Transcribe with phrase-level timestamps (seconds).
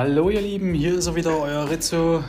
[0.00, 2.22] Hallo ihr Lieben, hier ist er wieder, euer Rizzo.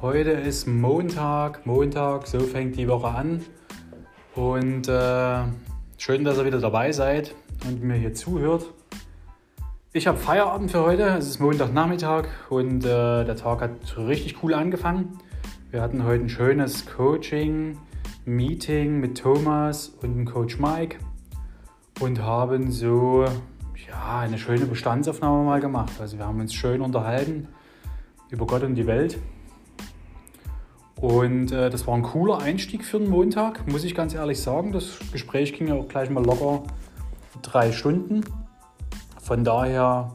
[0.00, 3.44] Heute ist Montag, Montag, so fängt die Woche an.
[4.34, 5.42] Und äh,
[5.98, 7.34] schön, dass ihr wieder dabei seid
[7.68, 8.72] und mir hier zuhört.
[9.92, 14.54] Ich habe Feierabend für heute, es ist Montagnachmittag und äh, der Tag hat richtig cool
[14.54, 15.18] angefangen.
[15.70, 17.76] Wir hatten heute ein schönes Coaching,
[18.24, 20.96] Meeting mit Thomas und dem Coach Mike
[22.00, 23.26] und haben so
[23.90, 25.92] ja, eine schöne Bestandsaufnahme mal gemacht.
[26.00, 27.48] Also wir haben uns schön unterhalten
[28.30, 29.18] über Gott und die Welt.
[30.96, 34.72] Und äh, das war ein cooler Einstieg für den Montag, muss ich ganz ehrlich sagen.
[34.72, 36.62] Das Gespräch ging ja auch gleich mal locker
[37.42, 38.22] drei Stunden.
[39.20, 40.12] Von daher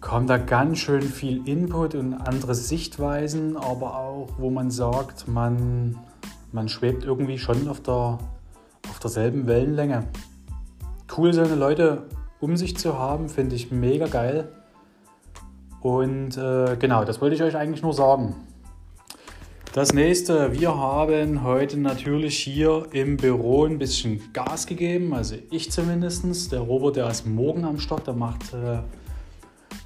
[0.00, 5.98] kam da ganz schön viel Input und andere Sichtweisen, aber auch, wo man sagt, man,
[6.52, 8.18] man schwebt irgendwie schon auf, der,
[8.88, 10.04] auf derselben Wellenlänge
[11.16, 12.08] cool, so eine Leute
[12.40, 14.52] um sich zu haben, finde ich mega geil.
[15.80, 18.34] Und äh, genau, das wollte ich euch eigentlich nur sagen.
[19.72, 25.70] Das nächste, wir haben heute natürlich hier im Büro ein bisschen Gas gegeben, also ich
[25.70, 26.52] zumindest.
[26.52, 28.78] Der Robert, der ist morgen am Start, der macht äh,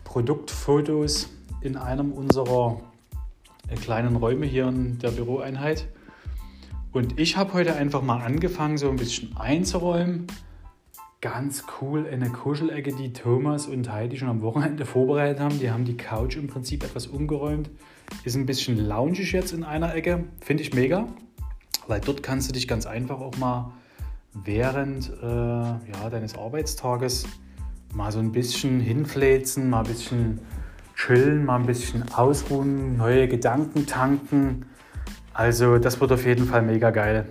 [0.04, 1.28] Produktfotos
[1.60, 2.80] in einem unserer
[3.68, 5.88] äh, kleinen Räume hier in der Büroeinheit.
[6.92, 10.26] Und ich habe heute einfach mal angefangen, so ein bisschen einzuräumen
[11.22, 15.58] ganz cool eine Kuschelecke, die Thomas und Heidi schon am Wochenende vorbereitet haben.
[15.60, 17.70] Die haben die Couch im Prinzip etwas umgeräumt.
[18.24, 20.24] Ist ein bisschen loungig jetzt in einer Ecke.
[20.40, 21.06] Finde ich mega,
[21.86, 23.72] weil dort kannst du dich ganz einfach auch mal
[24.34, 27.26] während äh, ja, deines Arbeitstages
[27.94, 30.40] mal so ein bisschen hinfläzen, mal ein bisschen
[30.96, 34.66] chillen, mal ein bisschen ausruhen, neue Gedanken tanken.
[35.34, 37.26] Also das wird auf jeden Fall mega geil.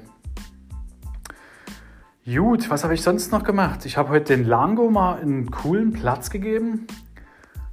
[2.23, 3.83] Gut, was habe ich sonst noch gemacht?
[3.87, 6.85] Ich habe heute den Lango mal einen coolen Platz gegeben.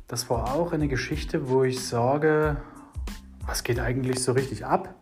[0.06, 2.56] Das war auch eine Geschichte, wo ich sage,
[3.44, 4.94] was geht eigentlich so richtig ab?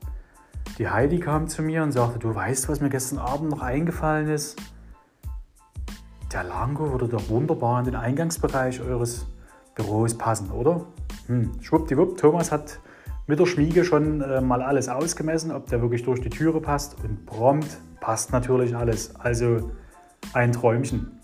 [0.79, 4.29] Die Heidi kam zu mir und sagte, du weißt, was mir gestern Abend noch eingefallen
[4.29, 4.61] ist?
[6.33, 9.29] Der Lango würde doch wunderbar in den Eingangsbereich eures
[9.77, 10.89] Büros passen, oder?
[11.29, 12.81] Hm, schwuppdiwupp, Thomas hat
[13.29, 16.97] mit der Schmiege schon äh, mal alles ausgemessen, ob der wirklich durch die Türe passt
[17.05, 19.17] und prompt passt natürlich alles.
[19.17, 19.73] Also
[20.33, 21.21] ein Träumchen.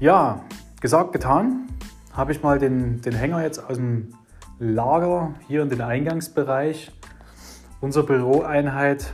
[0.00, 0.42] Ja,
[0.80, 1.66] gesagt, getan.
[2.14, 4.14] Habe ich mal den, den Hänger jetzt aus dem
[4.58, 6.90] Lager hier in den Eingangsbereich
[7.82, 9.12] unserer Büroeinheit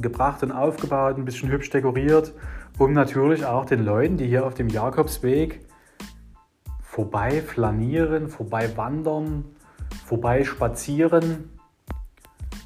[0.00, 2.32] gebracht und aufgebaut, ein bisschen hübsch dekoriert,
[2.78, 5.66] um natürlich auch den Leuten, die hier auf dem Jakobsweg
[6.80, 9.44] vorbei flanieren, vorbei wandern,
[10.06, 11.50] vorbei spazieren,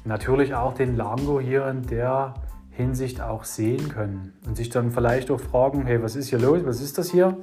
[0.03, 2.33] natürlich auch den Lango hier in der
[2.71, 6.61] Hinsicht auch sehen können und sich dann vielleicht auch fragen, hey, was ist hier los,
[6.63, 7.37] was ist das hier?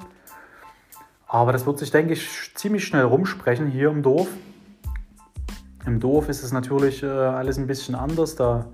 [1.27, 4.29] Aber das wird sich, denke ich, ziemlich schnell rumsprechen hier im Dorf.
[5.87, 8.35] Im Dorf ist es natürlich äh, alles ein bisschen anders.
[8.35, 8.67] Da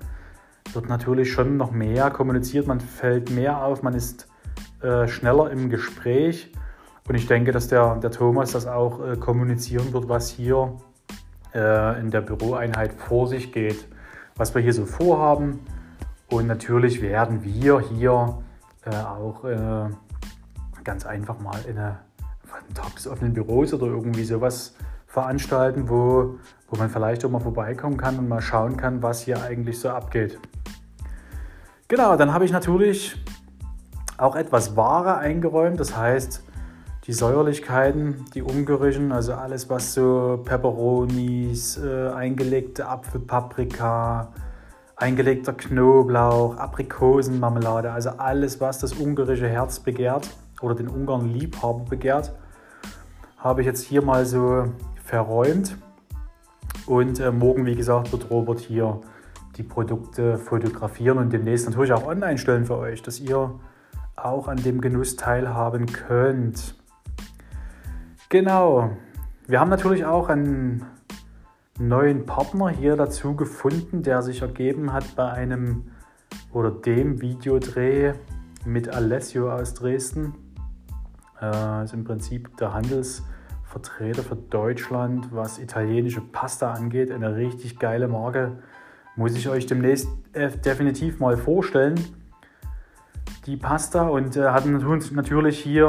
[0.73, 4.29] wird natürlich schon noch mehr kommuniziert, man fällt mehr auf, man ist
[4.83, 6.53] äh, schneller im Gespräch.
[7.09, 10.77] Und ich denke, dass der, der Thomas das auch äh, kommunizieren wird, was hier
[11.55, 13.87] äh, in der Büroeinheit vor sich geht,
[14.37, 15.61] was wir hier so vorhaben.
[16.29, 18.39] Und natürlich werden wir hier
[18.85, 19.89] äh, auch äh,
[20.83, 21.99] ganz einfach mal in eine
[22.75, 24.75] Tag des offenen Büros oder irgendwie sowas
[25.07, 26.39] veranstalten, wo,
[26.69, 29.91] wo man vielleicht auch mal vorbeikommen kann und mal schauen kann, was hier eigentlich so
[29.91, 30.39] abgeht.
[31.89, 33.23] Genau, dann habe ich natürlich
[34.17, 35.79] auch etwas Ware eingeräumt.
[35.79, 36.43] Das heißt,
[37.07, 44.33] die Säuerlichkeiten, die Ungerischen, also alles, was so Peperonis, äh, eingelegte Apfelpaprika,
[44.97, 50.31] eingelegter Knoblauch, Aprikosenmarmelade, also alles, was das ungarische Herz begehrt
[50.63, 52.33] oder den Ungarn Liebhaber begehrt,
[53.37, 54.73] habe ich jetzt hier mal so
[55.05, 55.77] verräumt.
[56.87, 59.01] Und äh, morgen, wie gesagt, wird Robert hier
[59.57, 63.59] die Produkte fotografieren und demnächst natürlich auch online stellen für euch, dass ihr
[64.17, 66.75] auch an dem Genuss teilhaben könnt.
[68.29, 68.91] Genau.
[69.47, 70.85] Wir haben natürlich auch einen
[71.79, 75.91] neuen Partner hier dazu gefunden, der sich ergeben hat bei einem
[76.53, 78.15] oder dem Videodreh
[78.65, 80.35] mit Alessio aus Dresden.
[81.41, 87.11] Äh, ist im Prinzip der Handelsvertreter für Deutschland, was italienische Pasta angeht.
[87.11, 88.59] Eine richtig geile Marke.
[89.17, 92.01] Muss ich euch demnächst äh, definitiv mal vorstellen
[93.47, 95.87] die Pasta und äh, hatten uns natürlich hier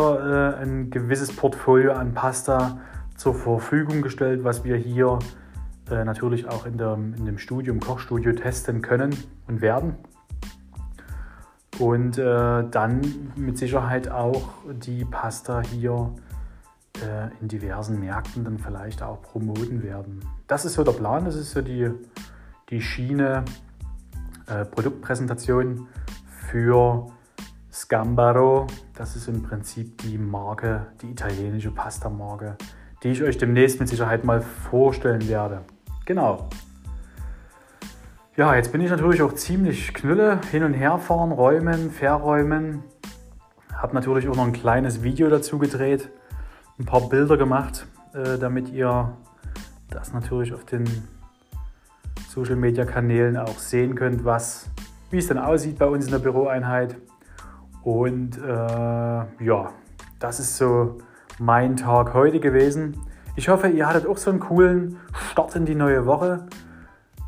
[0.57, 2.79] äh, ein gewisses Portfolio an Pasta
[3.15, 5.19] zur Verfügung gestellt, was wir hier
[5.89, 9.15] äh, natürlich auch in, der, in dem Studio, im Kochstudio testen können
[9.47, 9.95] und werden.
[11.79, 13.01] Und äh, dann
[13.35, 16.13] mit Sicherheit auch die Pasta hier
[16.95, 20.21] äh, in diversen Märkten dann vielleicht auch promoten werden.
[20.47, 21.89] Das ist so der Plan, das ist so die,
[22.69, 23.43] die Schiene
[24.47, 25.87] äh, Produktpräsentation
[26.49, 27.07] für
[27.75, 28.67] Scambaro.
[28.95, 32.55] Das ist im Prinzip die Marke, die italienische Pasta-Marke,
[33.03, 35.61] die ich euch demnächst mit Sicherheit mal vorstellen werde.
[36.05, 36.47] Genau.
[38.37, 42.83] Ja, jetzt bin ich natürlich auch ziemlich knülle, hin und her fahren, räumen, verräumen.
[43.73, 46.09] Habe natürlich auch noch ein kleines Video dazu gedreht,
[46.79, 49.17] ein paar Bilder gemacht, äh, damit ihr
[49.89, 50.85] das natürlich auf den
[52.29, 54.69] Social Media Kanälen auch sehen könnt, was,
[55.11, 56.95] wie es dann aussieht bei uns in der Büroeinheit.
[57.85, 59.69] Und äh, ja,
[60.17, 60.97] das ist so
[61.37, 62.99] mein Tag heute gewesen.
[63.35, 64.97] Ich hoffe, ihr hattet auch so einen coolen
[65.29, 66.47] Start in die neue Woche.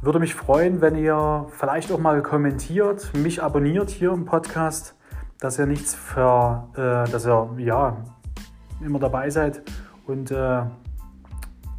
[0.01, 4.95] Würde mich freuen, wenn ihr vielleicht auch mal kommentiert, mich abonniert hier im Podcast,
[5.39, 7.97] dass ihr nichts für, äh, dass ihr ja
[8.83, 9.61] immer dabei seid
[10.07, 10.61] und äh,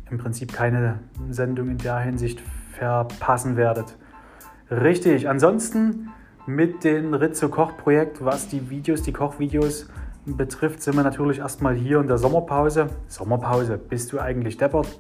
[0.09, 1.01] im Prinzip keine
[1.31, 2.45] Sendung in der Hinsicht
[2.79, 3.97] verpassen werdet.
[4.71, 5.29] Richtig.
[5.29, 6.11] Ansonsten
[6.49, 9.87] mit dem Rizzo Koch Projekt, was die Videos, die Kochvideos
[10.25, 12.89] betrifft, sind wir natürlich erstmal hier in der Sommerpause.
[13.07, 14.99] Sommerpause, bist du eigentlich deppert?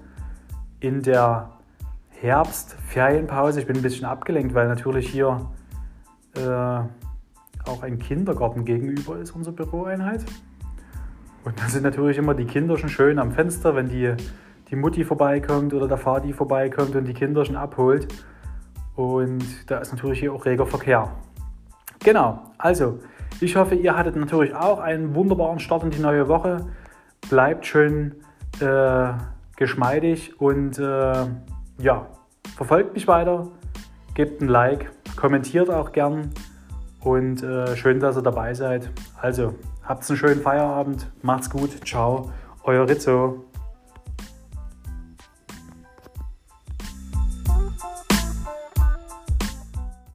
[0.80, 1.48] In der
[2.10, 3.60] Herbstferienpause.
[3.60, 5.50] Ich bin ein bisschen abgelenkt, weil natürlich hier
[6.36, 10.26] äh, auch ein Kindergarten gegenüber ist, unsere Büroeinheit.
[11.44, 14.14] Und da sind natürlich immer die Kinder schon schön am Fenster, wenn die,
[14.68, 18.06] die Mutti vorbeikommt oder der Vati vorbeikommt und die Kinder schon abholt.
[18.96, 21.10] Und da ist natürlich hier auch reger Verkehr.
[22.00, 22.98] Genau, also
[23.40, 26.66] ich hoffe, ihr hattet natürlich auch einen wunderbaren Start in die neue Woche.
[27.28, 28.16] Bleibt schön
[28.60, 29.12] äh,
[29.56, 31.26] geschmeidig und äh,
[31.78, 32.06] ja,
[32.56, 33.48] verfolgt mich weiter,
[34.14, 36.30] gebt ein Like, kommentiert auch gern
[37.00, 38.90] und äh, schön, dass ihr dabei seid.
[39.20, 39.54] Also,
[39.84, 42.30] habt einen schönen Feierabend, macht's gut, ciao,
[42.64, 43.47] euer Rizzo.